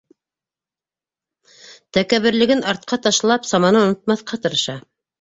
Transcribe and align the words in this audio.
Тәкәбберлеген 1.97 2.67
артҡа 2.75 3.03
ташлап, 3.07 3.49
саманы 3.55 3.85
онотмаҫҡа 3.87 4.45
тырыша. 4.45 4.81